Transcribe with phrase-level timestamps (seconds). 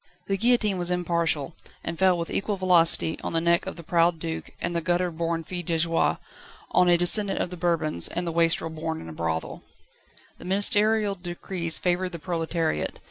[0.25, 1.53] The guillotine was impartial,
[1.83, 5.11] and fell with equal velocity on the neck of the proud duke and the gutter
[5.11, 6.17] born fille de joie,
[6.71, 9.61] on a descendant of the Bourbons and the wastrel born in a brothel.
[10.39, 12.99] The ministerial decrees favoured the proletariat.